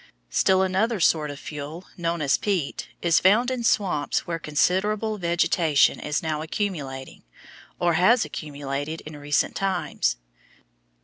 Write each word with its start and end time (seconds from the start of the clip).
Still 0.31 0.63
another 0.63 0.99
sort 0.99 1.29
of 1.29 1.39
fuel, 1.39 1.85
known 1.95 2.23
as 2.23 2.35
peat, 2.35 2.87
is 3.03 3.19
found 3.19 3.51
in 3.51 3.63
swamps 3.63 4.25
where 4.25 4.39
considerable 4.39 5.19
vegetation 5.19 5.99
is 5.99 6.23
now 6.23 6.41
accumulating, 6.41 7.21
or 7.79 7.93
has 7.93 8.25
accumulated 8.25 9.01
in 9.01 9.15
recent 9.15 9.55
times. 9.55 10.17